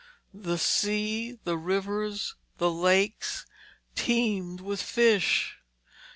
[0.33, 3.45] The sea, the rivers, the lakes,
[3.93, 5.59] teemed with fish.